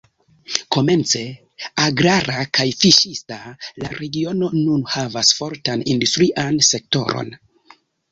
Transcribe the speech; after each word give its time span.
Komence 0.75 1.19
agrara 1.87 2.37
kaj 2.57 2.65
fiŝista, 2.83 3.37
la 3.83 3.91
regiono 3.99 4.49
nun 4.55 4.87
havas 4.95 5.31
fortan 5.41 5.85
industrian 5.93 6.59
sektoron. 6.71 7.31